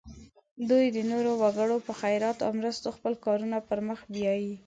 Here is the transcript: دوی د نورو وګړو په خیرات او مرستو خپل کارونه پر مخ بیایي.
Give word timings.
دوی 0.69 0.85
د 0.95 0.97
نورو 1.11 1.31
وګړو 1.41 1.77
په 1.87 1.93
خیرات 2.01 2.37
او 2.45 2.51
مرستو 2.59 2.95
خپل 2.97 3.13
کارونه 3.25 3.57
پر 3.67 3.79
مخ 3.87 3.99
بیایي. 4.13 4.53